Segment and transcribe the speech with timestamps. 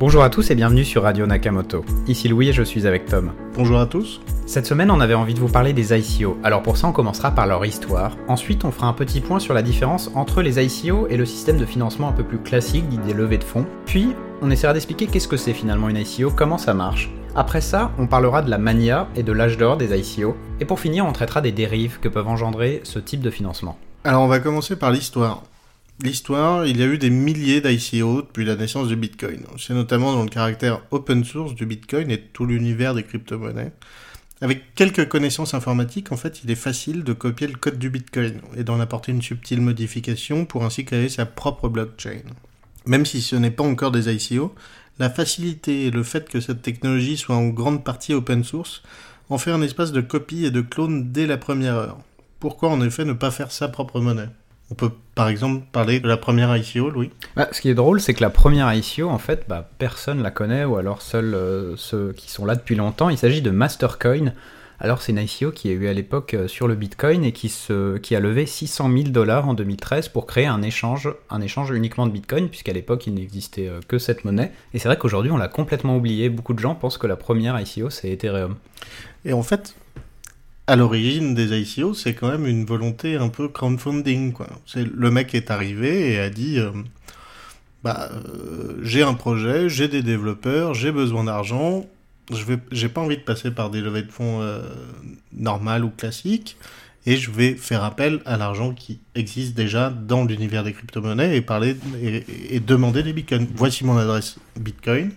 [0.00, 1.84] Bonjour à tous et bienvenue sur Radio Nakamoto.
[2.06, 3.32] Ici Louis et je suis avec Tom.
[3.54, 4.20] Bonjour à tous.
[4.46, 6.38] Cette semaine, on avait envie de vous parler des ICO.
[6.44, 8.16] Alors pour ça, on commencera par leur histoire.
[8.28, 11.58] Ensuite, on fera un petit point sur la différence entre les ICO et le système
[11.58, 13.66] de financement un peu plus classique dit des levées de fonds.
[13.86, 17.10] Puis, on essaiera d'expliquer qu'est-ce que c'est finalement une ICO, comment ça marche.
[17.34, 20.36] Après ça, on parlera de la mania et de l'âge d'or des ICO.
[20.60, 23.76] Et pour finir, on traitera des dérives que peuvent engendrer ce type de financement.
[24.04, 25.42] Alors on va commencer par l'histoire.
[26.00, 29.44] L'histoire, il y a eu des milliers d'ICO depuis la naissance du Bitcoin.
[29.58, 33.72] C'est notamment dans le caractère open source du Bitcoin et tout l'univers des crypto-monnaies.
[34.40, 38.40] Avec quelques connaissances informatiques, en fait, il est facile de copier le code du Bitcoin
[38.56, 42.22] et d'en apporter une subtile modification pour ainsi créer sa propre blockchain.
[42.86, 44.54] Même si ce n'est pas encore des ICO,
[45.00, 48.82] la facilité et le fait que cette technologie soit en grande partie open source
[49.30, 51.98] en fait un espace de copie et de clone dès la première heure.
[52.38, 54.28] Pourquoi en effet ne pas faire sa propre monnaie?
[54.70, 57.10] On peut par exemple parler de la première ICO, Louis?
[57.36, 60.30] Bah, Ce qui est drôle, c'est que la première ICO, en fait, bah, personne la
[60.30, 63.08] connaît, ou alors seuls euh, ceux qui sont là depuis longtemps.
[63.08, 64.32] Il s'agit de Mastercoin.
[64.80, 67.48] Alors c'est une ICO qui a eu à l'époque euh, sur le Bitcoin et qui,
[67.48, 71.70] se, qui a levé 600 000 dollars en 2013 pour créer un échange, un échange
[71.70, 74.52] uniquement de Bitcoin, puisqu'à l'époque il n'existait euh, que cette monnaie.
[74.74, 76.28] Et c'est vrai qu'aujourd'hui on l'a complètement oublié.
[76.28, 78.54] Beaucoup de gens pensent que la première ICO c'est Ethereum.
[79.24, 79.74] Et en fait,
[80.68, 84.32] à l'origine des ICO, c'est quand même une volonté un peu crowdfunding.
[84.34, 84.48] Quoi.
[84.76, 86.70] Le mec est arrivé et a dit euh,
[87.82, 91.86] bah, euh, j'ai un projet, j'ai des développeurs, j'ai besoin d'argent,
[92.30, 94.60] je j'ai pas envie de passer par des levées de fonds euh,
[95.32, 96.58] normales ou classiques,
[97.06, 102.24] et je vais faire appel à l'argent qui existe déjà dans l'univers des crypto-monnaies et,
[102.54, 103.46] et demander des bitcoins.
[103.54, 105.12] Voici mon adresse Bitcoin.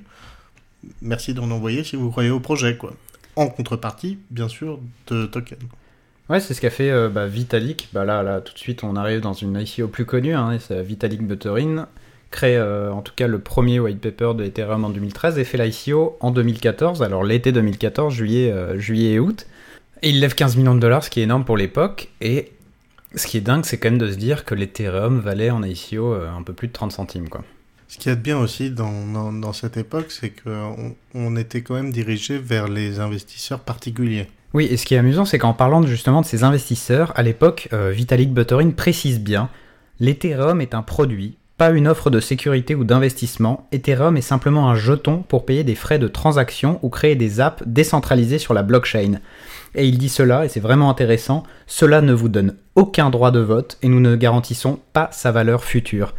[1.01, 2.77] Merci d'en envoyer si vous croyez au projet.
[2.77, 2.93] quoi
[3.35, 5.59] en contrepartie, bien sûr, de tokens.
[6.31, 7.89] Ouais, c'est ce qu'a fait euh, bah, Vitalik.
[7.91, 11.21] Bah, là, là, tout de suite, on arrive dans une ICO plus connue, hein, Vitalik
[11.27, 11.89] Buterin,
[12.29, 15.57] crée euh, en tout cas le premier white paper de Ethereum en 2013 et fait
[15.57, 19.45] l'ICO en 2014, alors l'été 2014, juillet, euh, juillet et août.
[20.03, 22.07] Il lève 15 millions de dollars, ce qui est énorme pour l'époque.
[22.21, 22.53] Et
[23.13, 26.13] ce qui est dingue, c'est quand même de se dire que l'Ethereum valait en ICO
[26.13, 27.43] un peu plus de 30 centimes, quoi.
[27.91, 31.73] Ce qu'il y a de bien aussi dans, cette époque, c'est qu'on on était quand
[31.73, 34.27] même dirigé vers les investisseurs particuliers.
[34.53, 37.67] Oui, et ce qui est amusant, c'est qu'en parlant justement de ces investisseurs, à l'époque,
[37.73, 39.49] euh, Vitalik Buterin précise bien
[39.99, 43.67] l'Ethereum est un produit, pas une offre de sécurité ou d'investissement.
[43.73, 47.61] Ethereum est simplement un jeton pour payer des frais de transaction ou créer des apps
[47.65, 49.19] décentralisées sur la blockchain.
[49.75, 53.41] Et il dit cela, et c'est vraiment intéressant, cela ne vous donne aucun droit de
[53.41, 56.13] vote et nous ne garantissons pas sa valeur future.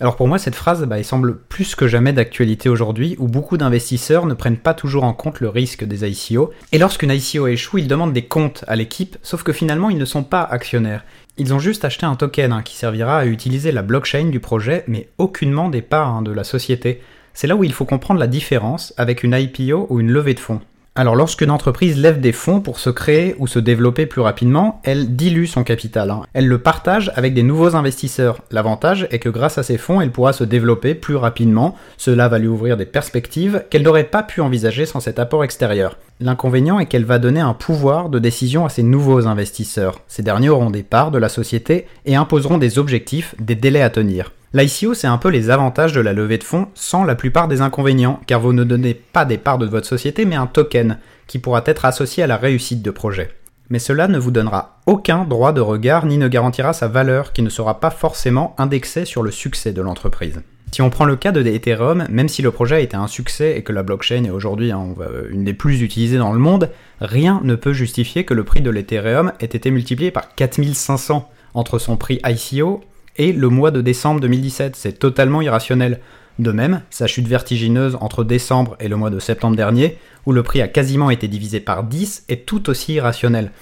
[0.00, 4.26] Alors pour moi, cette phrase, bah, semble plus que jamais d'actualité aujourd'hui, où beaucoup d'investisseurs
[4.26, 6.52] ne prennent pas toujours en compte le risque des ICO.
[6.72, 10.04] Et lorsqu'une ICO échoue, ils demandent des comptes à l'équipe, sauf que finalement, ils ne
[10.04, 11.04] sont pas actionnaires.
[11.36, 14.84] Ils ont juste acheté un token hein, qui servira à utiliser la blockchain du projet,
[14.88, 17.00] mais aucunement des parts hein, de la société.
[17.32, 20.40] C'est là où il faut comprendre la différence avec une IPO ou une levée de
[20.40, 20.60] fonds.
[20.96, 25.16] Alors lorsqu'une entreprise lève des fonds pour se créer ou se développer plus rapidement, elle
[25.16, 26.08] dilue son capital.
[26.08, 26.22] Hein.
[26.34, 28.38] Elle le partage avec des nouveaux investisseurs.
[28.52, 31.74] L'avantage est que grâce à ces fonds, elle pourra se développer plus rapidement.
[31.96, 35.98] Cela va lui ouvrir des perspectives qu'elle n'aurait pas pu envisager sans cet apport extérieur.
[36.20, 40.00] L'inconvénient est qu'elle va donner un pouvoir de décision à ces nouveaux investisseurs.
[40.06, 43.90] Ces derniers auront des parts de la société et imposeront des objectifs, des délais à
[43.90, 44.30] tenir.
[44.56, 47.60] L'ICO, c'est un peu les avantages de la levée de fonds sans la plupart des
[47.60, 51.40] inconvénients, car vous ne donnez pas des parts de votre société, mais un token, qui
[51.40, 53.30] pourra être associé à la réussite de projet.
[53.68, 57.42] Mais cela ne vous donnera aucun droit de regard ni ne garantira sa valeur, qui
[57.42, 60.40] ne sera pas forcément indexée sur le succès de l'entreprise.
[60.70, 63.58] Si on prend le cas de Ethereum, même si le projet a été un succès
[63.58, 64.94] et que la blockchain est aujourd'hui hein,
[65.30, 68.70] une des plus utilisées dans le monde, rien ne peut justifier que le prix de
[68.70, 72.84] l'Ethereum ait été multiplié par 4500 entre son prix ICO
[73.16, 74.76] et le mois de décembre 2017.
[74.76, 76.00] C'est totalement irrationnel.
[76.38, 80.42] De même, sa chute vertigineuse entre décembre et le mois de septembre dernier, où le
[80.42, 83.52] prix a quasiment été divisé par 10, est tout aussi irrationnel.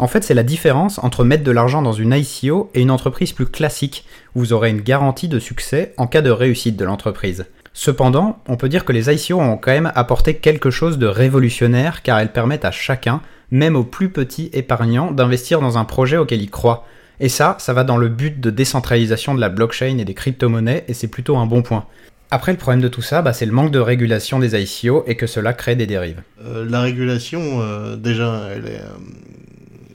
[0.00, 3.32] En fait, c'est la différence entre mettre de l'argent dans une ICO et une entreprise
[3.32, 4.04] plus classique,
[4.34, 7.46] où vous aurez une garantie de succès en cas de réussite de l'entreprise.
[7.72, 12.02] Cependant, on peut dire que les ICO ont quand même apporté quelque chose de révolutionnaire
[12.02, 13.20] car elles permettent à chacun,
[13.50, 16.86] même aux plus petits épargnants, d'investir dans un projet auquel il croit.
[17.20, 20.84] Et ça, ça va dans le but de décentralisation de la blockchain et des crypto-monnaies,
[20.88, 21.86] et c'est plutôt un bon point.
[22.30, 25.16] Après, le problème de tout ça, bah, c'est le manque de régulation des ICO et
[25.16, 26.22] que cela crée des dérives.
[26.44, 28.78] Euh, la régulation, euh, déjà, euh,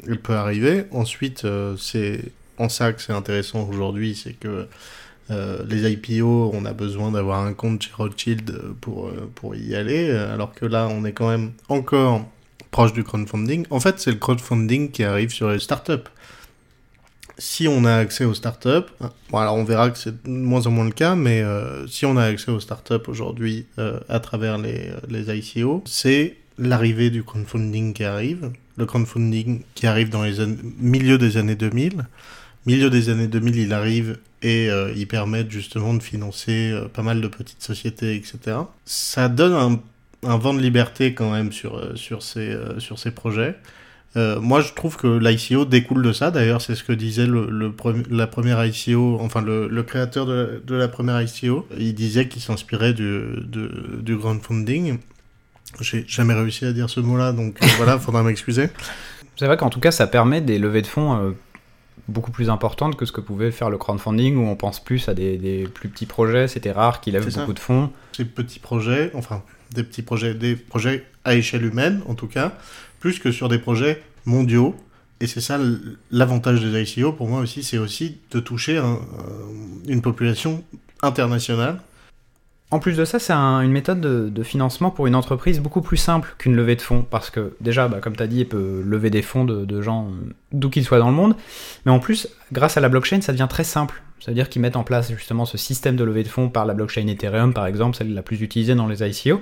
[0.08, 0.86] elle, peut arriver.
[0.92, 1.46] Ensuite,
[1.78, 2.22] c'est
[2.58, 4.68] en ça que c'est intéressant aujourd'hui, c'est que
[5.30, 10.54] les IPO, on a besoin d'avoir un compte chez Rothschild pour, pour y aller, alors
[10.54, 12.26] que là, on est quand même encore
[12.70, 13.66] proche du crowdfunding.
[13.70, 16.10] En fait, c'est le crowdfunding qui arrive sur les startups.
[17.38, 18.92] Si on a accès aux startups,
[19.30, 22.06] bon alors on verra que c'est de moins en moins le cas, mais euh, si
[22.06, 27.24] on a accès aux startups aujourd'hui euh, à travers les, les ICO, c'est l'arrivée du
[27.24, 28.52] crowdfunding qui arrive.
[28.78, 30.36] Le crowdfunding qui arrive dans les
[30.80, 32.06] milieu des années 2000.
[32.66, 37.02] Milieu des années 2000, il arrive et euh, il permet justement de financer euh, pas
[37.02, 38.58] mal de petites sociétés, etc.
[38.86, 43.56] Ça donne un, un vent de liberté quand même sur, sur, ces, sur ces projets.
[44.16, 46.30] Euh, moi, je trouve que l'ICO découle de ça.
[46.30, 47.74] D'ailleurs, c'est ce que disait le, le
[48.12, 51.68] la première ICO, enfin le, le créateur de la, de la, première ICO.
[51.78, 55.00] Il disait qu'il s'inspirait du, de, du crowdfunding.
[55.82, 58.70] J'ai jamais réussi à dire ce mot-là, donc euh, voilà, faudra m'excuser.
[59.36, 61.32] C'est vrai qu'en tout cas, ça permet des levées de fonds euh,
[62.08, 65.16] beaucoup plus importantes que ce que pouvait faire le crowdfunding, où on pense plus à
[65.16, 66.48] des, des plus petits projets.
[66.48, 67.90] C'était rare qu'ils lèvent beaucoup de fonds.
[68.16, 69.42] Ces petits projets, enfin
[69.74, 72.54] des petits projets, des projets à échelle humaine en tout cas,
[73.00, 74.76] plus que sur des projets mondiaux.
[75.20, 75.60] Et c'est ça
[76.12, 78.82] l'avantage des ICO pour moi aussi, c'est aussi de toucher
[79.88, 80.64] une population
[81.02, 81.80] internationale.
[82.74, 86.34] En plus de ça, c'est une méthode de, financement pour une entreprise beaucoup plus simple
[86.40, 87.06] qu'une levée de fonds.
[87.08, 90.08] Parce que déjà, bah, comme tu as dit, elle peut lever des fonds de, gens
[90.52, 91.36] d'où qu'ils soient dans le monde.
[91.86, 94.02] Mais en plus, grâce à la blockchain, ça devient très simple.
[94.20, 97.06] C'est-à-dire qu'ils mettent en place justement ce système de levée de fonds par la blockchain
[97.06, 99.40] Ethereum, par exemple, celle la plus utilisée dans les ICO.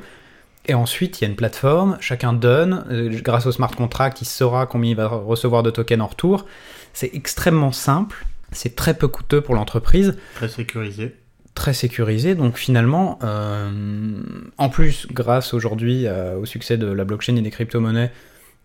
[0.68, 4.26] Et ensuite, il y a une plateforme, chacun donne, euh, grâce au smart contract, il
[4.26, 6.46] saura combien il va recevoir de tokens en retour.
[6.94, 10.18] C'est extrêmement simple, c'est très peu coûteux pour l'entreprise.
[10.36, 11.16] Très sécurisé.
[11.56, 14.22] Très sécurisé, donc finalement, euh,
[14.58, 18.12] en plus, grâce aujourd'hui euh, au succès de la blockchain et des crypto-monnaies,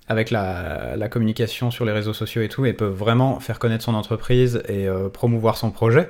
[0.08, 3.82] avec la, la, communication sur les réseaux sociaux et tout, elle peut vraiment faire connaître
[3.82, 6.08] son entreprise et promouvoir son projet.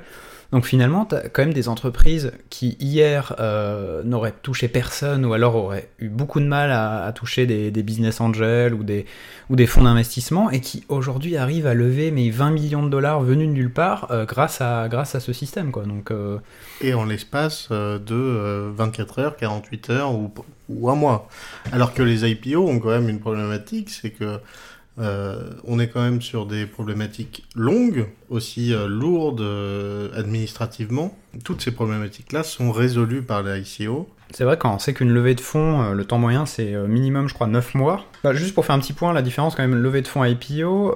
[0.51, 5.33] Donc finalement, tu as quand même des entreprises qui hier euh, n'auraient touché personne ou
[5.33, 9.05] alors auraient eu beaucoup de mal à, toucher des, business angels ou des,
[9.49, 13.21] ou des fonds d'investissement et qui aujourd'hui arrivent à lever mais 20 millions de dollars
[13.21, 15.71] venus de nulle part euh, grâce, à, grâce à ce système.
[15.71, 15.83] Quoi.
[15.83, 16.37] Donc, euh,
[16.81, 20.31] Et en l'espace de 24 heures, 48 heures ou,
[20.69, 21.27] ou un mois.
[21.71, 24.39] Alors que les IPO ont quand même une problématique, c'est que
[24.99, 31.15] euh, on est quand même sur des problématiques longues, aussi euh, lourdes euh, administrativement.
[31.43, 34.09] Toutes ces problématiques-là sont résolues par la ICO.
[34.31, 37.33] C'est vrai quand on sait qu'une levée de fonds, le temps moyen c'est minimum je
[37.33, 38.03] crois 9 mois.
[38.25, 40.95] Bah, juste pour faire un petit point, la différence quand même levée de fonds IPO,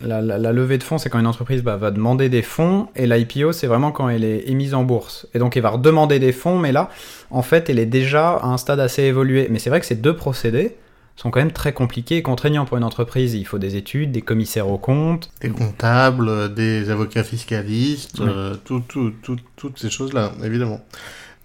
[0.00, 3.52] la, levée de fonds c'est quand une entreprise bah, va demander des fonds et l'IPO
[3.52, 5.28] c'est vraiment quand elle est émise en bourse.
[5.32, 6.90] Et donc elle va redemander des fonds mais là
[7.30, 9.46] en fait elle est déjà à un stade assez évolué.
[9.48, 10.74] Mais c'est vrai que c'est deux procédés
[11.18, 13.34] sont quand même très compliqués et contraignants pour une entreprise.
[13.34, 15.30] Il faut des études, des commissaires aux comptes.
[15.40, 20.80] Des comptables, des avocats fiscalistes, euh, toutes ces choses-là, évidemment.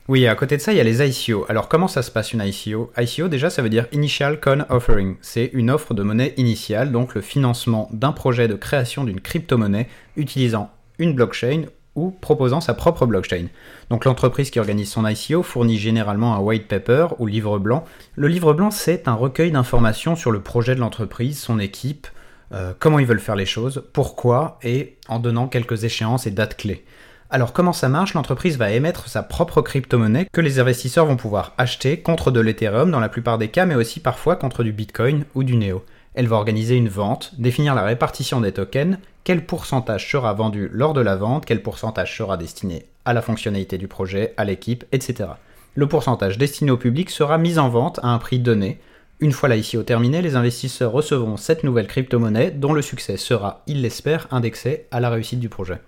[0.07, 1.45] Oui, à côté de ça, il y a les ICO.
[1.49, 5.15] Alors, comment ça se passe une ICO ICO, déjà, ça veut dire Initial Coin Offering.
[5.21, 9.87] C'est une offre de monnaie initiale, donc le financement d'un projet de création d'une crypto-monnaie
[10.17, 10.69] utilisant
[10.99, 11.63] une blockchain
[11.95, 13.47] ou proposant sa propre blockchain.
[13.89, 17.85] Donc l'entreprise qui organise son ICO fournit généralement un white paper ou livre blanc.
[18.15, 22.07] Le livre blanc, c'est un recueil d'informations sur le projet de l'entreprise, son équipe,
[22.53, 26.57] euh, comment ils veulent faire les choses, pourquoi, et en donnant quelques échéances et dates
[26.57, 26.83] clés.
[27.29, 28.13] Alors comment ça marche?
[28.13, 32.91] L'entreprise va émettre sa propre crypto-monnaie que les investisseurs vont pouvoir acheter contre de l'Ethereum
[32.91, 35.83] dans la plupart des cas, mais aussi parfois contre du Bitcoin ou du Neo.
[36.15, 40.93] Elle va organiser une vente, définir la répartition des tokens, quel pourcentage sera vendu lors
[40.93, 45.29] de la vente, quel pourcentage sera destiné à la fonctionnalité du projet, à l'équipe, etc.
[45.75, 48.79] Le pourcentage destiné au public sera mis en vente à un prix donné.
[49.19, 53.63] Une fois la ICO terminée, les investisseurs recevront cette nouvelle crypto-monnaie dont le succès sera,
[53.67, 55.79] ils l'espèrent, indexé à la réussite du projet.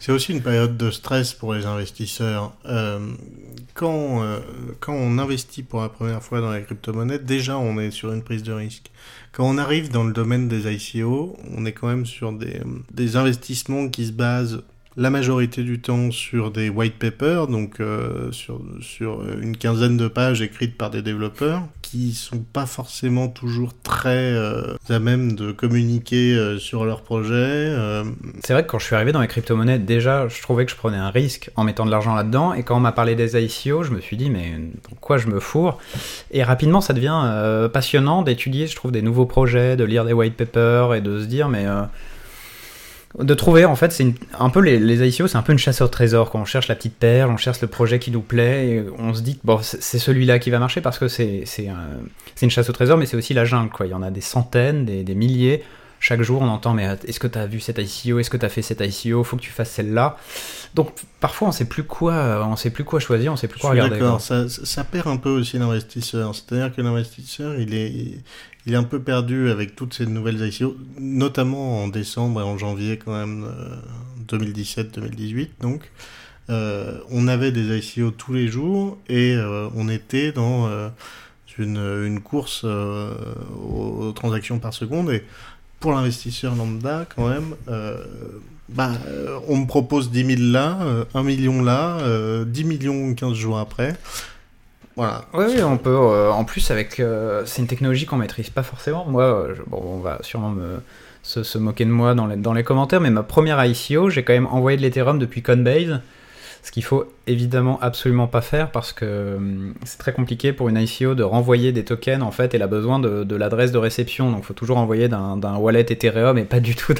[0.00, 2.52] C'est aussi une période de stress pour les investisseurs.
[2.66, 3.00] Euh,
[3.74, 4.38] quand, euh,
[4.78, 8.22] quand on investit pour la première fois dans la crypto-monnaie, déjà on est sur une
[8.22, 8.90] prise de risque.
[9.32, 12.60] Quand on arrive dans le domaine des ICO, on est quand même sur des,
[12.92, 14.62] des investissements qui se basent
[14.98, 18.60] la majorité du temps sur des white papers, donc euh, sur,
[19.40, 24.74] une quinzaine de pages écrites par des développeurs, qui sont pas forcément toujours très euh,
[24.88, 27.72] à même de communiquer euh, sur leur projet.
[28.42, 30.76] C'est vrai que quand je suis arrivé dans les crypto-monnaies, déjà, je trouvais que je
[30.76, 33.84] prenais un risque en mettant de l'argent là-dedans, et quand on m'a parlé des ICO,
[33.84, 35.78] je me suis dit, mais pourquoi je me fourre?
[36.32, 40.36] Et rapidement, ça devient passionnant d'étudier, je trouve, des nouveaux projets, de lire des white
[40.36, 41.66] papers, et de se dire, mais
[43.18, 45.88] de trouver en fait c'est un peu les, ICO c'est un peu une chasse au
[45.88, 48.84] trésor quand on cherche la petite perle on cherche le projet qui nous plaît et
[48.98, 51.66] on se dit que bon c'est celui-là qui va marcher parce que c'est c'est
[52.42, 53.86] une chasse au trésor mais c'est aussi la jungle quoi.
[53.86, 55.64] Il y en a des centaines des milliers
[56.00, 58.46] chaque jour on entend mais est-ce que tu as vu cette ICO, est-ce que tu
[58.46, 60.16] as fait cette ICO, faut que tu fasses celle-là.
[60.74, 63.70] Donc parfois on sait plus quoi, on sait plus quoi choisir, on sait plus quoi
[63.70, 63.98] regarder.
[63.98, 66.34] D'accord, ça, ça, perd un peu aussi l'investisseur.
[66.34, 67.92] C'est-à-dire que l'investisseur il est,
[68.66, 72.58] il est un peu perdu avec toutes ces nouvelles ICO, notamment en décembre et en
[72.58, 73.46] janvier quand même
[74.28, 75.90] 2017-2018 euh, donc.
[76.50, 80.70] Euh, on avait des ICO tous les jours et euh, on était dans
[81.58, 85.24] une, une, course aux, transactions par seconde et
[85.80, 88.02] pour l'investisseur lambda, quand même, euh,
[88.68, 90.78] bah, euh, on me propose 10 000 là,
[91.14, 91.98] 1 euh, million là,
[92.44, 93.94] 10 millions 15 jours après.
[94.96, 95.26] Voilà.
[95.32, 95.96] Oui, on peut.
[95.96, 97.00] en plus, avec,
[97.44, 99.04] c'est une technologie qu'on maîtrise pas forcément.
[99.06, 100.80] Moi, bon, on va sûrement me,
[101.22, 104.32] se, moquer de moi dans les, dans les commentaires, mais ma première ICO, j'ai quand
[104.32, 106.00] même envoyé de l'Ethereum depuis Coinbase.
[106.68, 110.76] Ce qu'il faut évidemment absolument pas faire parce que hum, c'est très compliqué pour une
[110.76, 112.52] ICO de renvoyer des tokens en fait.
[112.52, 116.36] Elle a besoin de, l'adresse de réception, donc il faut toujours envoyer d'un wallet Ethereum
[116.36, 116.92] et pas du tout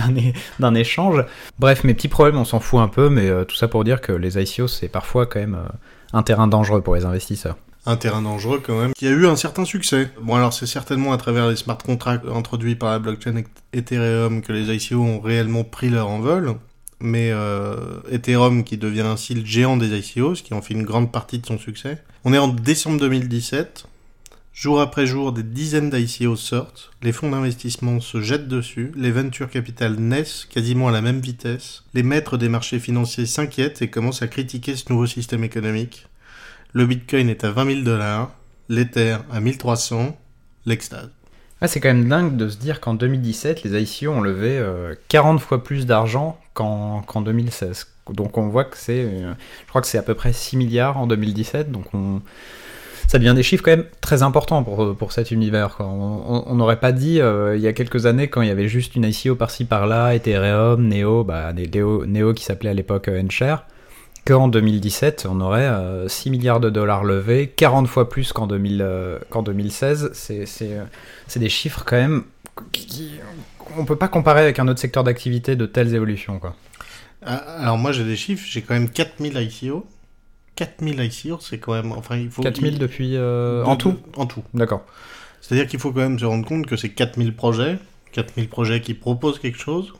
[0.59, 1.23] d'un échange.
[1.59, 4.01] Bref, mes petits problèmes, on s'en fout un peu, mais euh, tout ça pour dire
[4.01, 5.69] que les ICO c'est parfois quand même euh,
[6.15, 7.57] un terrain dangereux pour les investisseurs
[7.87, 10.11] un terrain dangereux quand même, qui a eu un certain succès.
[10.21, 14.53] Bon alors c'est certainement à travers les smart contracts introduits par la blockchain Ethereum que
[14.53, 16.55] les ICO ont réellement pris leur envol,
[17.01, 20.83] mais euh, Ethereum qui devient ainsi le géant des ICO, ce qui en fait une
[20.83, 22.03] grande partie de son succès.
[22.25, 23.87] On est en décembre 2017.
[24.53, 29.49] Jour après jour, des dizaines d'ICO sortent, les fonds d'investissement se jettent dessus, les venture
[29.49, 34.23] capital naissent quasiment à la même vitesse, les maîtres des marchés financiers s'inquiètent et commencent
[34.23, 36.09] à critiquer ce nouveau système économique.
[36.73, 38.33] Le Bitcoin est à 20 000 dollars,
[38.69, 40.19] l'Ether à 1300,
[40.67, 41.11] l'extase.
[41.61, 44.65] Ah, c'est quand même dingue de se dire qu'en 2017, les ICO ont levé
[45.09, 47.89] 40 euh, fois plus d'argent qu'en 2016.
[48.13, 49.33] Donc on voit que c'est, euh,
[49.65, 52.23] je crois que c'est à peu près 6 milliards en 2017, donc on,
[53.07, 55.77] ça devient des chiffres quand même très importants pour, cet univers.
[55.81, 58.97] On n'aurait pas dit euh, il y a quelques années quand il y avait juste
[58.97, 63.67] une ICO par-ci par-là, Ethereum, Neo, bah, Neo, qui s'appelait à l'époque Enshare,
[64.29, 65.71] qu'en 2017 on aurait
[66.07, 70.11] 6 milliards de dollars levés, 40 fois plus qu'en 2016.
[70.13, 72.25] C'est des chiffres quand même
[72.73, 73.13] qui,
[73.79, 76.39] on peut pas comparer avec un autre secteur d'activité de telles évolutions.
[76.39, 76.55] Quoi.
[77.23, 79.87] Ah, alors moi j'ai des chiffres, j'ai quand même 4000 ICO.
[80.57, 81.93] 4000 ICO, c'est quand même...
[81.93, 83.17] Enfin, il faut 4000 depuis...
[83.17, 83.97] Euh, en tout?
[84.17, 84.43] En tout.
[84.55, 84.85] D'accord.
[85.41, 87.79] C'est-à-dire qu'il faut quand même se rendre compte que c'est 4000 projets,
[88.13, 89.93] 4000 projets qui proposent quelque chose,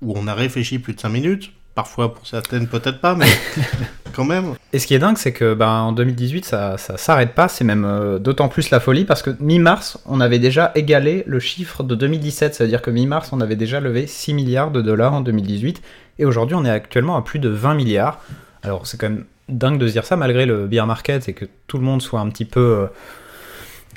[0.00, 3.28] où on a réfléchi plus de 5 minutes, Parfois, pour certaines, peut-être pas, mais
[4.12, 4.54] quand même.
[4.72, 7.46] Et ce qui est dingue, c'est que ben, en 2018, ça, ça s'arrête pas.
[7.46, 11.38] C'est même euh, d'autant plus la folie parce que mi-mars, on avait déjà égalé le
[11.38, 12.56] chiffre de 2017.
[12.56, 15.80] Ça veut dire que mi-mars, on avait déjà levé 6 milliards de dollars en 2018.
[16.18, 18.22] Et aujourd'hui, on est actuellement à plus de 20 milliards.
[18.64, 21.44] Alors, c'est quand même dingue de se dire ça malgré le bear market et que
[21.68, 22.60] tout le monde soit un petit peu.
[22.60, 22.86] Euh,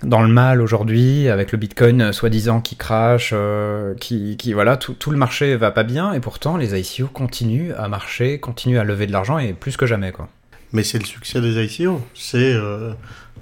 [0.03, 4.93] dans le mal aujourd'hui, avec le Bitcoin euh, soi-disant qui crache, euh, qui, voilà, tout,
[4.93, 8.84] tout, le marché va pas bien, et pourtant les ICO continuent à marcher, continuent à
[8.84, 10.27] lever de l'argent, et plus que jamais, quoi.
[10.74, 12.53] Mais c'est le succès des ICO, c'est...
[12.53, 12.93] Euh,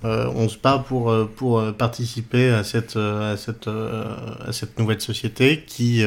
[0.01, 6.05] on se bat pour, pour participer à cette, à, cette, à cette nouvelle société qui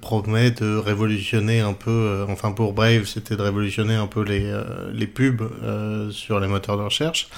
[0.00, 4.50] promet de révolutionner un peu, enfin pour Brave c'était de révolutionner un peu les,
[4.94, 5.42] les pubs
[6.10, 7.28] sur les moteurs de recherche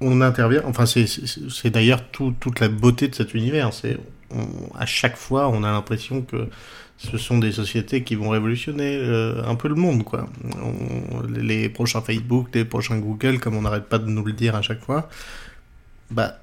[0.00, 3.98] on intervient, enfin c'est d'ailleurs toute la beauté de cet univers, c'est
[4.76, 6.48] à chaque fois on a l'impression que
[6.98, 10.28] ce sont des sociétés qui vont révolutionner euh, un peu le monde, quoi.
[11.28, 14.62] les prochains Facebook, les prochains Google, comme on n'arrête pas de nous le dire à
[14.62, 15.08] chaque fois,
[16.10, 16.38] bah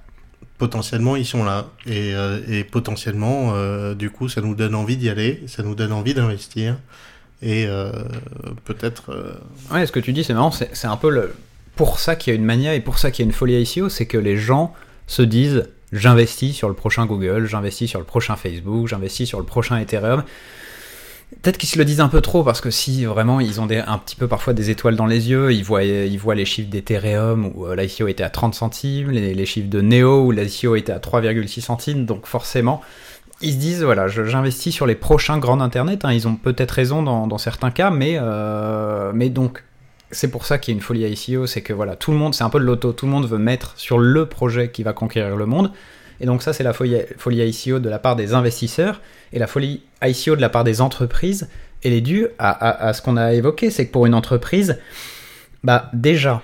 [0.58, 5.10] potentiellement ils sont là et, euh, potentiellement euh, du coup ça nous donne envie d'y
[5.10, 6.78] aller, ça nous donne envie d'investir
[7.42, 7.68] et
[8.64, 9.40] peut-être.
[9.72, 11.36] Ouais, ce que tu dis c'est marrant, c'est un peu le
[11.76, 13.62] pour ça qu'il y a une mania et pour ça qu'il y a une folie
[13.62, 14.74] ICO, c'est que les gens
[15.08, 19.46] se disent j'investis sur le prochain Google, j'investis sur le prochain Facebook, j'investis sur le
[19.46, 20.24] prochain Ethereum.
[21.42, 23.98] Peut-être qu'ils se le disent un peu trop parce que si vraiment ils ont un
[23.98, 27.76] petit peu parfois des étoiles dans les yeux, ils voient, les chiffres d'Ethereum où euh,
[27.76, 32.06] l'ICO était à 30 centimes, les, chiffres de Neo où l'ICO était à 3,6 centimes,
[32.06, 32.82] donc forcément
[33.42, 36.14] ils se disent voilà j'investis sur les prochains grands internet, hein.
[36.14, 39.64] ils ont peut-être raison dans, certains cas, mais, euh, mais donc
[40.12, 42.34] c'est pour ça qu'il y a une folie ICO, c'est que voilà, tout le monde,
[42.34, 44.94] c'est un peu de l'auto, tout le monde veut mettre sur le projet qui va
[44.94, 45.72] conquérir le monde.
[46.20, 49.02] Et donc ça, c'est la folie, ICO de la part des investisseurs,
[49.34, 51.50] et la folie ICO de la part des entreprises,
[51.84, 54.80] elle est due à, ce qu'on a évoqué, c'est que pour une entreprise,
[55.64, 56.42] bah déjà,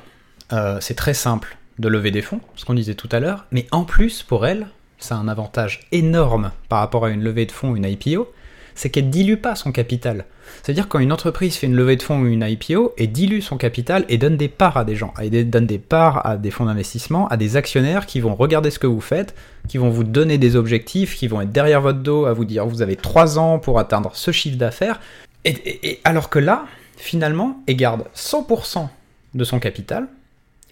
[0.51, 3.67] euh, c'est très simple de lever des fonds, ce qu'on disait tout à l'heure, mais
[3.71, 4.67] en plus, pour elle,
[4.99, 8.31] ça a un avantage énorme par rapport à une levée de fonds, une IPO,
[8.75, 10.25] c'est qu'elle dilue pas son capital.
[10.63, 13.57] C'est-à-dire quand une entreprise fait une levée de fonds ou une IPO et dilue son
[13.57, 16.65] capital et donne des parts à des gens, et donne des parts à des fonds
[16.65, 19.35] d'investissement, à des actionnaires qui vont regarder ce que vous faites,
[19.67, 22.65] qui vont vous donner des objectifs, qui vont être derrière votre dos à vous dire
[22.65, 24.99] vous avez 3 ans pour atteindre ce chiffre d'affaires.
[25.43, 26.65] Et, alors que là,
[26.97, 28.87] finalement, elle garde 100%
[29.33, 30.07] de son capital,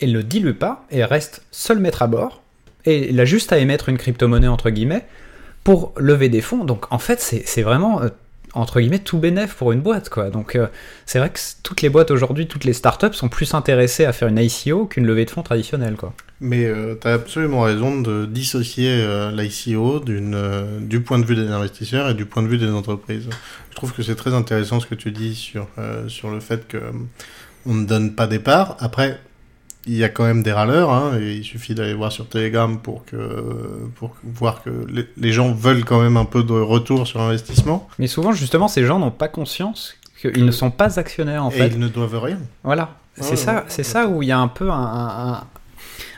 [0.02, 2.42] elle ne dilue pas et reste seul maître à bord,
[2.86, 5.06] et il a juste à émettre une crypto-monnaie entre guillemets
[5.64, 6.64] pour lever des fonds.
[6.64, 8.10] Donc en fait, c'est vraiment euh,
[8.54, 10.30] entre guillemets tout bénéf pour une boîte quoi.
[10.30, 10.68] Donc euh,
[11.06, 14.28] c'est vrai que toutes les boîtes aujourd'hui, toutes les startups sont plus intéressées à faire
[14.28, 16.14] une ICO qu'une levée de fonds traditionnelle quoi.
[16.42, 21.48] Mais euh, tu as absolument raison de dissocier euh, l'ICO du point de vue des
[21.48, 23.30] investisseurs et du point de vue des entreprises.
[23.70, 25.68] Je trouve que c'est très intéressant ce que tu dis sur,
[26.08, 26.78] sur le fait que
[27.66, 28.78] on ne donne pas des parts.
[28.80, 29.20] Après,
[29.86, 32.80] il y a quand même des râleurs, hein, et il suffit d'aller voir sur Telegram
[32.80, 33.16] pour, que,
[33.96, 34.70] pour voir que
[35.18, 37.88] les, gens veulent quand même un peu de retour sur investissement.
[37.98, 41.54] Mais souvent, justement, ces gens n'ont pas conscience qu'ils ne sont pas actionnaires en et
[41.54, 41.68] fait.
[41.68, 42.40] ils ne doivent rien.
[42.64, 45.44] Voilà, c'est ça, c'est ça où il y a un peu un,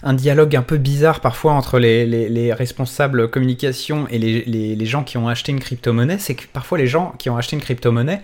[0.01, 4.85] un, dialogue un peu bizarre parfois entre les, les, les responsables communication et les, les
[4.87, 7.61] gens qui ont acheté une crypto-monnaie, c'est que parfois les gens qui ont acheté une
[7.61, 8.21] crypto-monnaie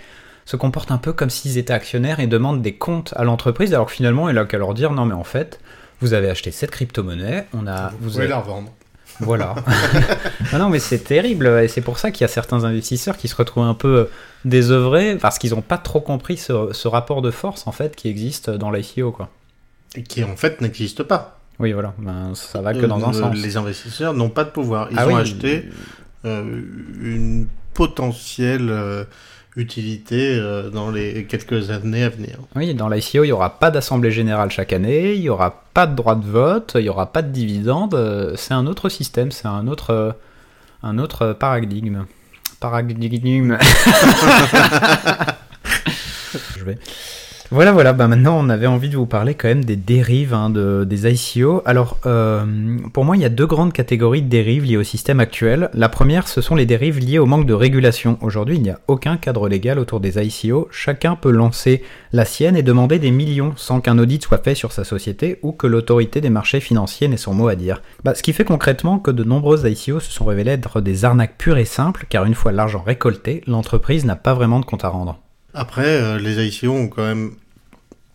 [0.47, 3.87] se comportent un peu comme s'ils étaient actionnaires et demandent des comptes à l'entreprise, alors
[3.87, 5.59] que finalement, il a qu'à leur dire non, mais en fait,
[5.99, 7.91] vous avez acheté cette crypto-monnaie, on a.
[7.99, 8.71] Vous, pouvez la revendre.
[9.19, 9.55] Voilà.
[10.53, 13.27] Ah non, mais c'est terrible, et c'est pour ça qu'il y a certains investisseurs qui
[13.27, 14.05] se retrouvent un peu euh,
[14.45, 18.49] désœuvrés parce qu'ils n'ont pas trop compris ce, rapport de force en fait qui existe
[18.49, 19.29] dans l'ICO, quoi.
[19.95, 21.41] Et qui en fait n'existe pas.
[21.59, 23.35] Oui, voilà, ben, ça va que dans un sens.
[23.35, 24.87] Les investisseurs n'ont pas de pouvoir.
[24.91, 25.65] Ils ah ont acheté
[26.23, 26.61] euh,
[27.01, 29.03] une potentielle euh,
[29.57, 32.37] utilité euh, dans les quelques années à venir.
[32.55, 35.87] Oui, dans l'ICO, il n'y aura pas d'assemblée générale chaque année, il n'y aura pas
[35.87, 37.95] de droit de vote, il n'y aura pas de dividendes.
[37.95, 40.11] Euh, c'est un autre système, c'est un autre, euh,
[40.83, 42.05] un autre paradigme.
[42.59, 43.57] Paradigme.
[46.57, 46.77] Je vais.
[47.49, 50.49] Voilà, voilà, bah maintenant on avait envie de vous parler quand même des dérives hein,
[50.49, 51.61] de, des ICO.
[51.63, 52.45] Alors, euh,
[52.91, 55.69] pour moi, il y a deux grandes catégories de dérives liées au système actuel.
[55.73, 58.17] La première, ce sont les dérives liées au manque de régulation.
[58.19, 60.67] Aujourd'hui, il n'y a aucun cadre légal autour des ICO.
[60.71, 64.73] Chacun peut lancer la sienne et demander des millions sans qu'un audit soit fait sur
[64.73, 67.81] sa société ou que l'autorité des marchés financiers n'ait son mot à dire.
[68.03, 71.37] Bah, ce qui fait concrètement que de nombreuses ICO se sont révélées être des arnaques
[71.37, 74.89] pures et simples, car une fois l'argent récolté, l'entreprise n'a pas vraiment de compte à
[74.89, 75.21] rendre.
[75.59, 77.31] Après, euh, les ICO ont quand même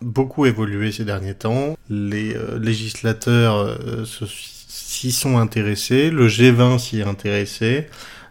[0.01, 1.77] beaucoup évolué ces derniers temps.
[1.89, 7.87] Les euh, législateurs euh, s'y sont intéressés, le G20 s'y est intéressé.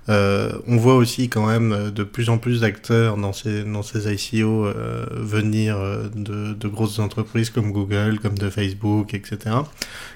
[0.09, 4.67] on voit aussi quand même de plus en plus d'acteurs dans ces, dans ces ICO
[5.11, 5.77] venir
[6.15, 9.57] de, grosses entreprises comme Google, comme de Facebook, etc.,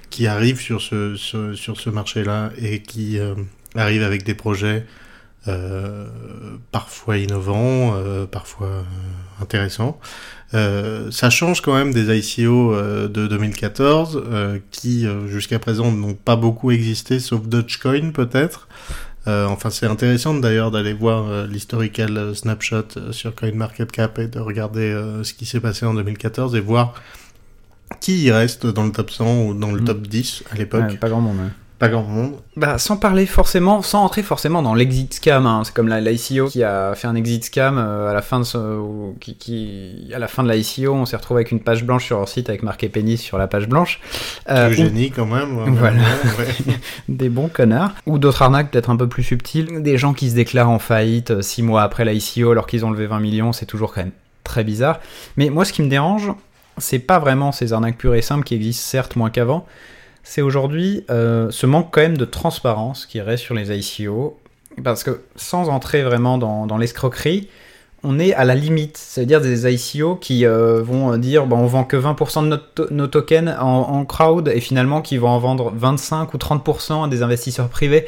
[0.08, 3.18] qui arrivent sur ce, sur ce marché-là et qui
[3.74, 4.86] arrivent avec des projets
[6.72, 8.82] parfois innovants, euh, parfois euh,
[9.40, 9.98] intéressants.
[10.52, 14.22] ça change quand même des ICO de 2014
[14.70, 18.68] qui jusqu'à présent n'ont pas beaucoup existé, sauf Dogecoin peut-être.
[19.26, 25.44] enfin, c'est intéressant d'ailleurs d'aller voir l'historical snapshot sur CoinMarketCap et de regarder ce qui
[25.44, 26.94] s'est passé en 2014 et voir
[28.00, 29.84] qui y reste dans le top 100 ou dans le mm.
[29.84, 30.96] top 10 à l'époque.
[30.98, 31.50] pas grand monde.
[31.78, 32.36] Pas grand monde.
[32.56, 35.44] Bah, sans parler forcément, sans entrer forcément dans l'exit scam.
[35.44, 35.60] Hein.
[35.62, 39.12] C'est comme l'ICO qui a fait un exit scam euh, à la fin de ce,
[39.20, 42.16] qui, qui, à la fin de l'ICO, on s'est retrouvé avec une page blanche sur
[42.16, 44.00] leur site avec marqué pénis sur la page blanche.
[44.48, 45.64] Euh, génie quand même.
[45.76, 46.02] Voilà.
[47.08, 47.92] des bons connards.
[48.06, 49.82] Ou d'autres arnaques peut-être un peu plus subtiles.
[49.82, 52.90] Des gens qui se déclarent en faillite 6 euh, mois après l'ICO alors qu'ils ont
[52.90, 54.12] levé 20 millions, c'est toujours quand même
[54.44, 54.98] très bizarre.
[55.36, 56.32] Mais moi, ce qui me dérange,
[56.78, 59.66] c'est pas vraiment ces arnaques pures et simples qui existent certes moins qu'avant
[60.28, 64.36] c'est aujourd'hui euh, ce manque quand même de transparence qui reste sur les ICO.
[64.82, 67.48] Parce que sans entrer vraiment dans, l'escroquerie,
[68.02, 68.96] on est à la limite.
[68.98, 73.54] C'est-à-dire des ICO qui euh, vont dire bon, on vend que 20% de nos tokens
[73.60, 78.06] en, crowd et finalement qui vont en vendre 25 ou 30% à des investisseurs privés.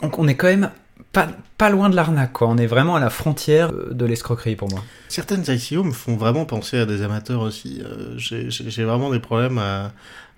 [0.00, 0.70] Donc on est quand même
[1.12, 4.82] pas, loin de l'arnaque, On est vraiment à la frontière de l'escroquerie pour moi.
[5.08, 7.82] Certaines ICO me font vraiment penser à des amateurs aussi.
[7.84, 9.92] Euh, j'ai vraiment des problèmes à,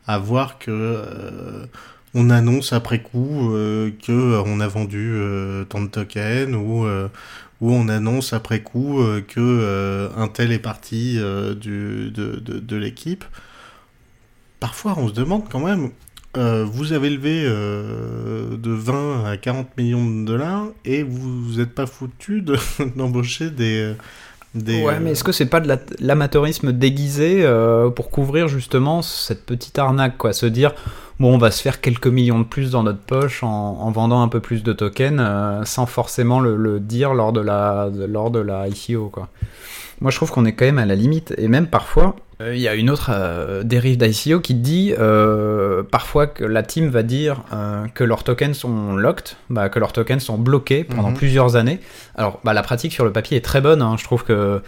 [0.06, 1.66] à voir que euh,
[2.14, 5.14] on annonce après coup euh, que euh, on a vendu
[5.68, 6.86] tant de tokens ou
[7.60, 11.18] ou on annonce après coup que un tel est parti
[11.60, 13.24] du, de, de, de l'équipe.
[14.58, 15.90] Parfois, on se demande quand même,
[16.34, 22.42] vous avez levé de 20 à 40 millions de dollars et vous n'êtes pas foutu
[22.96, 23.94] d'embaucher des,
[24.84, 29.46] Ouais, mais est-ce que c'est pas de la- l'amateurisme déguisé euh, pour couvrir justement cette
[29.46, 30.32] petite arnaque, quoi?
[30.34, 30.74] Se dire,
[31.20, 34.22] bon, on va se faire quelques millions de plus dans notre poche en, en vendant
[34.22, 38.30] un peu plus de tokens euh, sans forcément le, le dire lors de la, lors
[38.30, 39.28] de la ICO, quoi.
[40.02, 42.16] Moi, je trouve qu'on est quand même à la limite, et même parfois,
[42.54, 46.88] il y a une autre euh, dérive d'ICO qui dit euh, parfois que la team
[46.88, 51.10] va dire euh, que leurs tokens sont locked, bah, que leurs tokens sont bloqués pendant
[51.10, 51.16] Mhm.
[51.16, 51.80] plusieurs années.
[52.16, 53.82] Alors, bah, la pratique sur le papier est très bonne.
[53.82, 53.96] hein.
[53.98, 54.62] Je trouve que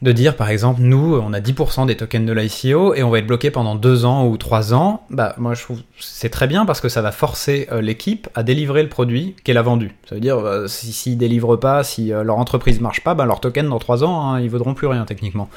[0.00, 3.18] de dire, par exemple, nous, on a 10% des tokens de l'ICO et on va
[3.18, 6.64] être bloqué pendant deux ans ou trois ans, bah, moi, je trouve c'est très bien
[6.66, 9.96] parce que ça va forcer euh, l'équipe à délivrer le produit qu'elle a vendu.
[10.08, 13.24] Ça veut dire, euh, si- s'ils délivrent pas, si euh, leur entreprise marche pas, bah,
[13.26, 15.48] leurs tokens dans trois ans, hein, ils vaudront plus rien techniquement.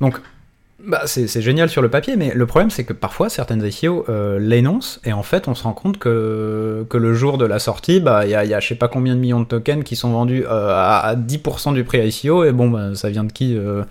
[0.00, 0.20] Donc,
[0.86, 4.04] bah, c'est c'est génial sur le papier, mais le problème c'est que parfois certaines ICO
[4.08, 7.58] euh, l'énoncent et en fait on se rend compte que, que le jour de la
[7.58, 9.84] sortie, bah, il y a, y a je sais pas combien de millions de tokens
[9.84, 13.24] qui sont vendus euh, à, à 10% du prix ICO et bon, bah, ça vient
[13.24, 13.82] de qui euh,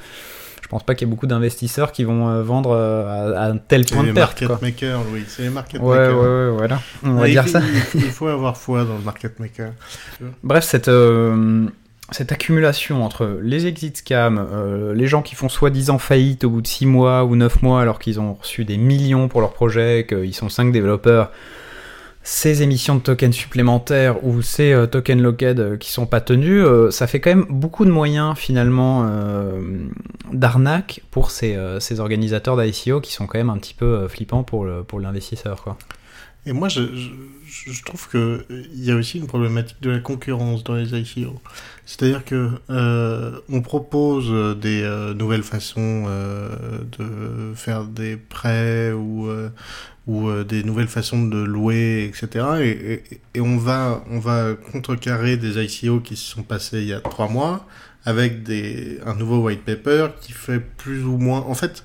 [0.62, 3.58] Je pense pas qu'il y ait beaucoup d'investisseurs qui vont euh, vendre à, à un
[3.58, 4.42] tel C'est point les de perte.
[4.42, 4.60] market Quoi.
[4.62, 6.20] makers, oui, c'est les market Ouais, ouais, makers.
[6.22, 6.80] ouais, voilà.
[7.04, 7.60] On va Ouais, dire ça.
[7.96, 9.72] il- il faut avoir foi dans le market maker.
[10.44, 10.90] Bref, cette,
[12.14, 16.62] cette accumulation entre les exit scams, euh, les gens qui font soi-disant faillite au bout
[16.62, 20.06] de 6 mois ou 9 mois alors qu'ils ont reçu des millions pour leur projet,
[20.08, 21.32] qu'ils sont 5 développeurs,
[22.22, 26.66] ces émissions de tokens supplémentaires ou ces euh, tokens locked euh, qui sont pas tenus,
[26.92, 29.10] ça fait quand même beaucoup de moyens finalement
[30.32, 31.58] d'arnaque pour ces,
[32.00, 34.66] organisateurs d'ICO qui sont quand même un petit peu flippants pour
[35.00, 35.76] l'investisseur.
[36.46, 36.82] Et moi, je,
[37.46, 40.94] je, je trouve que il y a aussi une problématique de la concurrence dans les
[40.94, 41.42] ICO.
[41.86, 46.50] C'est-à-dire que euh, on propose euh, des euh, nouvelles façons euh,
[46.98, 49.50] de faire des prêts ou euh,
[50.06, 52.46] ou euh, des nouvelles façons de louer, etc.
[52.62, 53.04] Et, et,
[53.36, 57.00] et on va on va contrecarrer des ICO qui se sont passés il y a
[57.00, 57.66] trois mois
[58.06, 61.84] avec des un nouveau white paper qui fait plus ou moins en fait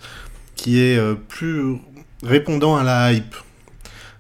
[0.57, 1.77] qui est euh, plus
[2.25, 3.37] répondant à la hype.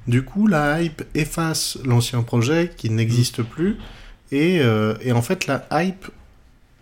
[0.09, 3.77] Du coup, la hype efface l'ancien projet qui n'existe plus.
[4.33, 6.07] Et, euh, et en fait, la hype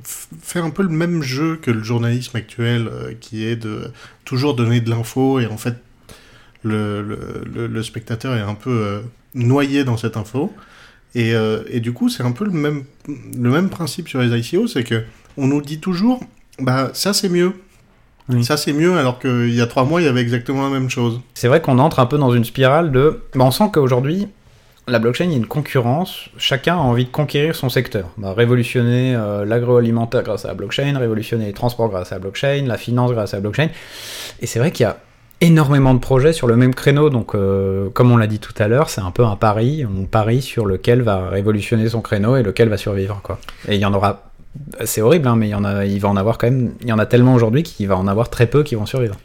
[0.05, 3.91] fait un peu le même jeu que le journalisme actuel, euh, qui est de
[4.25, 5.41] toujours donner de l'info.
[5.41, 5.75] Et en fait,
[6.63, 9.01] le, le, le- le spectateur est un peu euh,
[9.35, 10.55] noyé dans cette info.
[11.15, 11.33] Et,
[11.71, 14.85] et du coup, c'est un peu le même, le même principe sur les ICO, c'est
[14.85, 15.03] que
[15.39, 16.23] on nous dit toujours,
[16.59, 17.55] bah ça c'est mieux.
[18.29, 18.45] Oui.
[18.45, 20.91] Ça c'est mieux, alors qu'il y a trois mois, il y avait exactement la même
[20.91, 21.21] chose.
[21.35, 23.23] C'est vrai qu'on entre un peu dans une spirale de.
[23.35, 24.29] Bah, on sent qu'aujourd'hui,
[24.89, 26.29] la blockchain, il y a une concurrence.
[26.39, 28.11] Chacun a envie de conquérir son secteur.
[28.19, 32.65] Bah, révolutionner euh, l'agroalimentaire grâce à la blockchain, révolutionner les transports grâce à la blockchain,
[32.67, 33.69] la finance grâce à la blockchain.
[34.41, 34.99] Et c'est vrai qu'il y a
[35.41, 37.11] énormément de projets sur le même créneau.
[37.11, 39.85] Donc, euh, comme on l'a dit tout à l'heure, c'est un peu un pari.
[39.85, 43.21] On parie sur lequel va révolutionner son créneau et lequel va survivre.
[43.23, 43.39] Quoi.
[43.69, 44.26] Et il y en aura.
[44.85, 46.75] C'est horrible, hein, mais il y en a, il va en avoir quand même.
[46.83, 49.17] Il y en a tellement aujourd'hui qu'il va en avoir très peu qui vont survivre.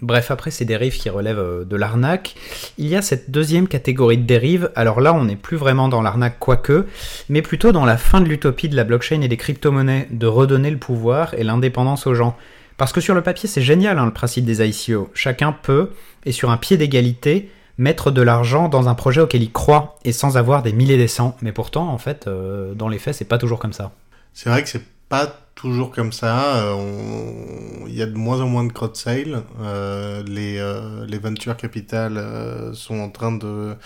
[0.00, 2.36] Bref, après ces dérives qui relèvent euh, de l'arnaque,
[2.76, 4.70] il y a cette deuxième catégorie de dérives.
[4.76, 6.86] Alors là, on n'est plus vraiment dans l'arnaque, quoique,
[7.28, 10.70] mais plutôt dans la fin de l'utopie de la blockchain et des crypto-monnaies, de redonner
[10.70, 12.36] le pouvoir et l'indépendance aux gens.
[12.76, 15.10] Parce que sur le papier, c'est génial hein, le principe des ICO.
[15.14, 15.90] Chacun peut,
[16.24, 20.12] et sur un pied d'égalité, mettre de l'argent dans un projet auquel il croit, et
[20.12, 21.36] sans avoir des milliers des cents.
[21.42, 23.90] Mais pourtant, en fait, euh, dans les faits, c'est pas toujours comme ça.
[24.34, 26.66] C'est vrai que c'est pas toujours comme ça.
[26.66, 29.42] euh, Il y a de moins en moins de crowd sale.
[29.60, 33.76] Euh, les, euh, les euh, sont en train de,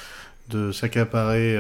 [0.73, 1.57] s'accaparer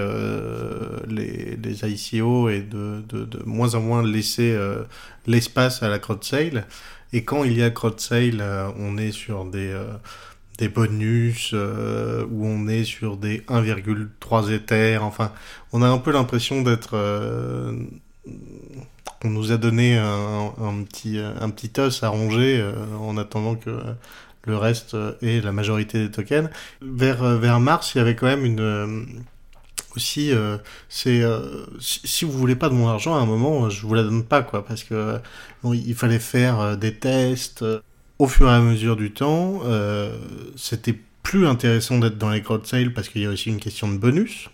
[1.09, 4.59] les, ICO et de, de, moins en moins laisser
[5.27, 6.67] l'espace à la crowd sale.
[7.15, 8.45] Et quand il y a crowd sale,
[8.79, 9.75] on est sur des,
[10.59, 14.99] des bonus euh, ou on est sur des 1,3 Ether.
[14.99, 15.33] Enfin,
[15.73, 16.97] on a un peu l'impression d'être
[19.25, 20.53] on nous a donné un,
[20.85, 23.71] petit, un petit os à ronger euh, en attendant que
[24.45, 26.51] le reste euh, ait la majorité des tokens.
[26.83, 28.61] Vers, euh, vers mars, il y avait quand même une.
[28.61, 29.05] euh,
[29.97, 30.59] aussi, euh,
[30.89, 31.23] c'est.
[31.23, 34.25] euh, si, vous voulez pas de mon argent, à un moment, je vous la donne
[34.25, 35.19] pas, quoi, parce que euh,
[35.63, 37.63] bon, il fallait faire euh, des tests.
[37.63, 37.81] euh,
[38.19, 40.17] Au fur et à mesure du temps, euh,
[40.57, 43.91] c'était plus intéressant d'être dans les crowd sales parce qu'il y a aussi une question
[43.91, 44.49] de bonus.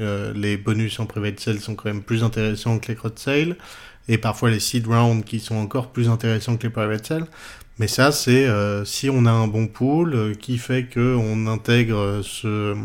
[0.00, 3.56] Euh, les bonus en private sale sont quand même plus intéressants que les crowd sales
[4.08, 7.26] et parfois les seed rounds qui sont encore plus intéressants que les private sales.
[7.78, 11.46] Mais ça, c'est euh, si on a un bon pool euh, qui fait que on
[11.48, 12.76] intègre euh, ce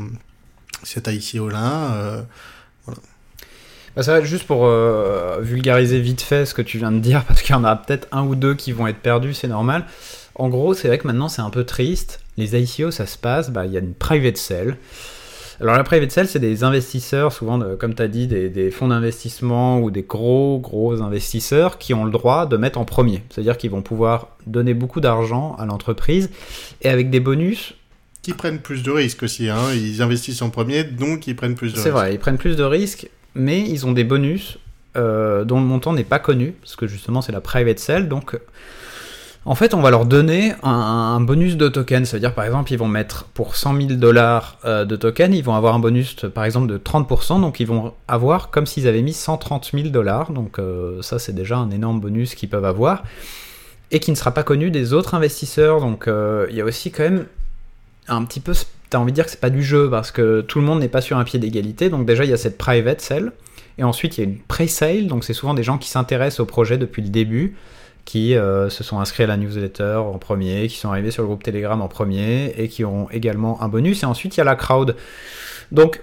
[0.84, 1.94] cet ICO là.
[1.96, 2.22] Euh,
[3.96, 4.68] Bah, ça juste pour
[5.42, 8.08] vulgariser vite fait ce que tu viens de dire, parce qu'il y en a peut-être
[8.12, 9.86] un ou deux qui vont être perdus, c'est normal.
[10.36, 12.22] En gros, c'est vrai que maintenant c'est un peu triste.
[12.38, 14.78] Les ICO, ça se passe, bah, il y a une private sale.
[15.62, 18.88] Alors la private sale, c'est des investisseurs, souvent, comme tu as dit, des, des fonds
[18.88, 23.24] d'investissement ou des gros, gros investisseurs qui ont le droit de mettre en premier.
[23.30, 26.30] C'est-à-dire qu'ils vont pouvoir donner beaucoup d'argent à l'entreprise
[26.82, 27.74] et avec des bonus
[28.22, 29.50] qui prennent plus de risques aussi.
[29.50, 29.74] Hein.
[29.74, 31.84] Ils investissent en premier, donc ils prennent plus de risques.
[31.84, 34.60] C'est vrai, ils prennent plus de risques, mais ils ont des bonus
[34.98, 38.10] euh, dont le montant n'est pas connu, parce que justement c'est la private sale.
[38.10, 38.38] Donc
[39.50, 42.08] en fait, on va leur donner un, bonus de tokens.
[42.08, 45.56] C'est-à-dire, par exemple, ils vont mettre pour 100 000 dollars euh, de tokens, ils vont
[45.56, 47.42] avoir un bonus, par exemple, de 30%.
[47.42, 50.32] Donc, ils vont avoir comme s'ils avaient mis 130 000 dollars.
[50.34, 53.04] Donc, euh, ça, c'est déjà un énorme bonus qu'ils peuvent avoir.
[53.90, 55.82] Et qui ne sera pas connu des autres investisseurs.
[55.82, 57.26] Donc, il y a aussi quand même
[58.08, 58.54] un petit peu,
[58.92, 60.90] t'as envie de dire que c'est pas du jeu parce que tout le monde n'est
[60.90, 61.90] pas sur un pied d'égalité.
[61.90, 63.32] Donc déjà il y a cette private sale
[63.78, 65.08] et ensuite il y a une pre-sale.
[65.08, 67.56] Donc c'est souvent des gens qui s'intéressent au projet depuis le début,
[68.10, 71.28] qui euh, se sont inscrits à la newsletter en premier, qui sont arrivés sur le
[71.28, 74.02] groupe Telegram en premier et qui ont également un bonus.
[74.02, 74.96] Et ensuite il y a la crowd.
[75.72, 76.02] Donc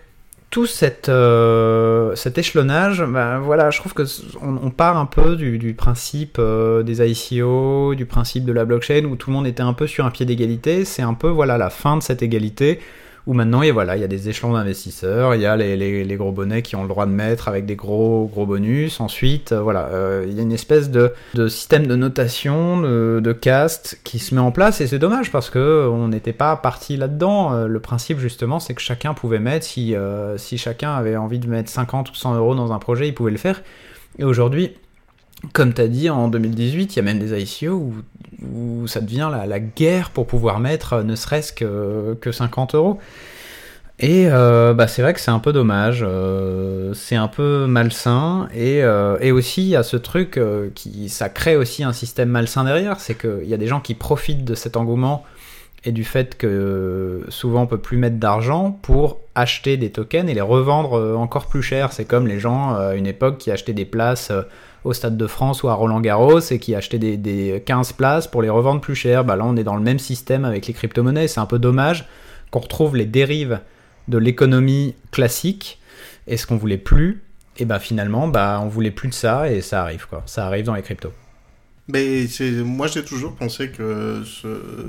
[0.50, 0.68] tout
[1.08, 4.04] euh, cet échelonnage, ben, voilà, je trouve que
[4.40, 9.16] on, part un peu du, principe euh, des ICO, du principe de la blockchain où
[9.16, 10.84] tout le monde était un peu sur un pied d'égalité.
[10.84, 12.78] C'est un peu voilà la fin de cette égalité
[13.26, 16.32] où maintenant il voilà, il y a des échelons d'investisseurs, il y a les, gros
[16.32, 19.00] bonnets qui ont le droit de mettre avec des gros gros bonus.
[19.00, 21.12] Ensuite, euh, voilà, euh, il y a une espèce de,
[21.48, 25.88] système de notation, de, caste qui se met en place et c'est dommage parce que
[25.92, 27.52] on n'était pas parti là-dedans.
[27.52, 29.94] Euh, le principe justement, c'est que chacun pouvait mettre, si,
[30.36, 33.32] si chacun avait envie de mettre 50 ou 100 euros dans un projet, il pouvait
[33.32, 33.62] le faire.
[34.18, 34.72] Et aujourd'hui,
[35.52, 37.92] comme tu as dit, en 2018, il y a même des ICO
[38.42, 42.98] où, ça devient la, guerre pour pouvoir mettre euh, ne serait-ce que, que 50 euros.
[43.98, 48.46] Et euh, bah, c'est vrai que c'est un peu dommage, euh, c'est un peu malsain,
[48.54, 48.80] et,
[49.20, 50.38] et aussi il y a ce truc
[50.74, 53.94] qui ça crée aussi un système malsain derrière, c'est qu'il y a des gens qui
[53.94, 55.24] profitent de cet engouement
[55.84, 60.34] et du fait que souvent on peut plus mettre d'argent pour acheter des tokens et
[60.34, 61.94] les revendre encore plus cher.
[61.94, 64.30] C'est comme les gens à une époque qui achetaient des places
[64.86, 68.40] au Stade de France ou à Roland Garros et qui achetaient des, 15 places pour
[68.40, 69.24] les revendre plus cher.
[69.24, 71.26] Bah là, on est dans le même système avec les crypto-monnaies.
[71.26, 72.06] C'est un peu dommage
[72.50, 73.60] qu'on retrouve les dérives
[74.06, 75.80] de l'économie classique
[76.28, 77.22] et ce qu'on voulait plus.
[77.58, 80.22] Et bah finalement, bah on voulait plus de ça et ça arrive quoi.
[80.26, 81.12] Ça arrive dans les cryptos.
[81.88, 82.26] Mais
[82.64, 84.22] moi j'ai toujours pensé que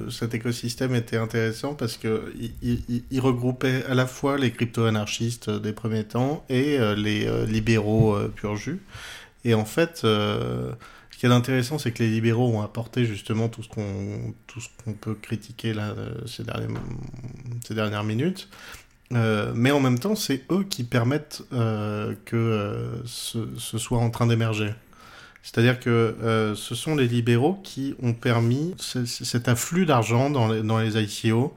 [0.09, 2.33] cet écosystème était intéressant parce que
[2.63, 8.15] il, regroupait à la fois les crypto-anarchistes des premiers temps et euh, les euh, libéraux
[8.15, 8.79] euh, pur jus.
[9.47, 10.73] Et en fait, euh,
[11.09, 14.59] ce qui est intéressant, c'est que les libéraux ont apporté justement tout ce qu'on tout
[14.59, 16.43] ce qu'on peut critiquer là euh, ces,
[17.65, 18.49] ces dernières minutes.
[19.13, 21.43] Euh, mais en même temps, c'est eux qui permettent
[22.25, 24.73] que ce, soit en train d'émerger.
[25.43, 31.01] C'est-à-dire que ce sont les libéraux qui ont permis cet afflux d'argent dans dans les
[31.01, 31.55] ICO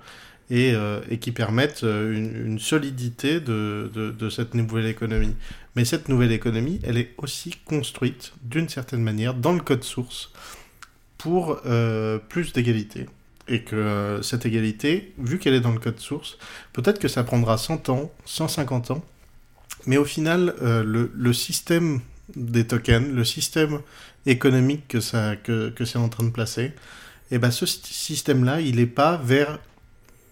[0.50, 0.74] et,
[1.08, 5.34] et qui permettent une, une solidité de, cette nouvelle économie.
[5.76, 10.32] Mais cette nouvelle économie, elle est aussi construite d'une certaine manière dans le code source
[11.18, 13.06] pour euh, plus d'égalité.
[13.46, 16.38] Et que euh, cette égalité, vu qu'elle est dans le code source,
[16.72, 19.04] peut-être que ça prendra 100 ans, 150 ans,
[19.86, 22.00] mais au final, euh, le, système
[22.36, 23.80] des tokens, le système
[24.26, 26.72] économique que, c'est en train de placer,
[27.30, 29.58] eh ben ce système-là, il n'est pas vers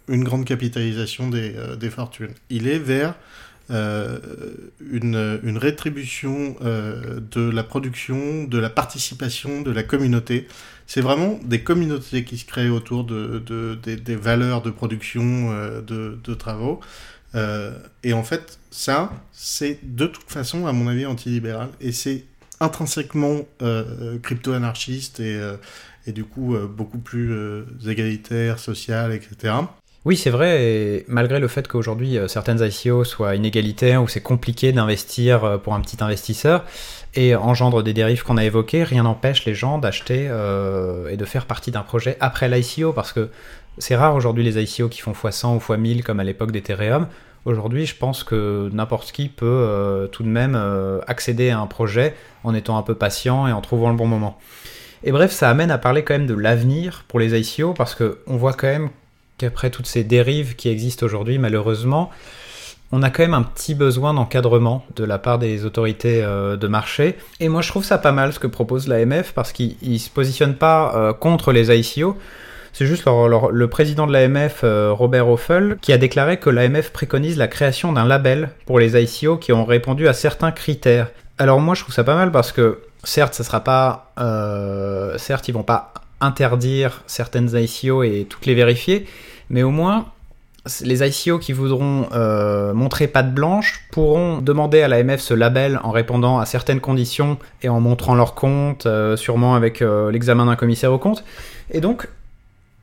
[0.08, 2.32] une grande capitalisation des, des fortunes.
[2.50, 3.14] Il est vers
[3.70, 4.18] euh,
[4.90, 10.48] une, une, rétribution euh, de la production, de la participation, de la communauté.
[10.86, 15.82] C'est vraiment des communautés qui se créent autour de, de, des valeurs de production euh,
[15.82, 16.80] de, de, travaux.
[18.02, 21.68] et en fait, ça, c'est de toute façon, à mon avis, antilibéral.
[21.82, 22.24] Et c'est
[22.60, 23.46] intrinsèquement
[24.22, 25.38] crypto-anarchiste et,
[26.06, 27.30] et, du coup beaucoup plus
[27.86, 29.52] égalitaire, social, etc.
[30.08, 34.22] Oui, c'est vrai, et malgré le fait qu'aujourd'hui euh, certaines ICO soient inégalitaires ou c'est
[34.22, 36.64] compliqué d'investir euh, pour un petit investisseur
[37.14, 41.24] et engendre des dérives qu'on a évoquées, rien n'empêche les gens d'acheter euh, et de
[41.26, 43.28] faire partie d'un projet après l'ICO parce que
[43.76, 47.06] c'est rare aujourd'hui les ICO qui font x100 ou x1000 comme à l'époque d'Ethereum.
[47.44, 50.58] Aujourd'hui, je pense que n'importe qui peut tout de même
[51.06, 54.38] accéder à un projet en étant un peu patient et en trouvant le bon moment.
[55.04, 58.36] Et bref, ça amène à parler quand même de l'avenir pour les ICO parce qu'on
[58.36, 58.88] voit quand même
[59.38, 62.10] qu'après toutes ces dérives qui existent aujourd'hui, malheureusement,
[62.90, 66.66] on a quand même un petit besoin d'encadrement de la part des autorités euh, de
[66.68, 67.16] marché.
[67.40, 70.10] Et moi, je trouve ça pas mal ce que propose l'AMF parce qu'il ne se
[70.10, 72.16] positionne pas euh, contre les ICO.
[72.72, 77.36] C'est juste le président de l'AMF, euh, Robert Hoffel, qui a déclaré que l'AMF préconise
[77.36, 81.08] la création d'un label pour les ICO qui ont répondu à certains critères.
[81.38, 84.12] Alors moi, je trouve ça pas mal parce que certes, ça sera pas,
[85.18, 89.06] certes, ils vont pas interdire certaines ICO et toutes les vérifier,
[89.50, 90.06] mais au moins
[90.82, 95.90] les ICO qui voudront euh, montrer patte blanche pourront demander à l'AMF ce label en
[95.90, 100.56] répondant à certaines conditions et en montrant leur compte, euh, sûrement avec euh, l'examen d'un
[100.56, 101.24] commissaire au compte.
[101.70, 102.08] Et donc,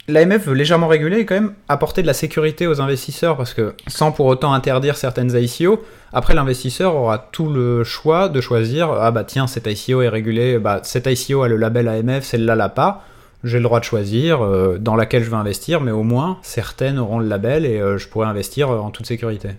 [0.07, 3.75] l'AMF veut légèrement réguler et quand même apporter de la sécurité aux investisseurs parce que
[3.87, 9.11] sans pour autant interdire certaines ICO, après l'investisseur aura tout le choix de choisir ah
[9.11, 12.69] bah tiens cette ICO est régulée, bah cette ICO a le label AMF, celle-là l'a
[12.69, 13.03] pas.
[13.45, 16.97] J'ai le droit de choisir euh, dans laquelle je veux investir, mais au moins certaines
[16.97, 19.49] auront le label et euh, je pourrai investir en toute sécurité.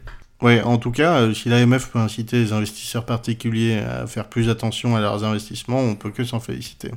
[0.43, 4.51] Ouais, en tout cas, euh, si l'AMF peut inciter les investisseurs particuliers à faire plus
[4.51, 6.91] attention à leurs investissements, on peut que s'en féliciter.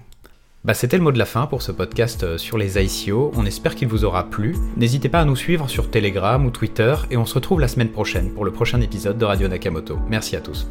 [0.65, 3.32] Bah, c'était le mot de la fin pour ce podcast sur les ICO.
[3.36, 4.56] On espère qu'il vous aura plu.
[4.75, 7.89] N'hésitez pas à nous suivre sur Telegram ou Twitter et on se retrouve la semaine
[7.89, 9.99] prochaine pour le prochain épisode de Radio Nakamoto.
[10.10, 10.67] Merci à tous.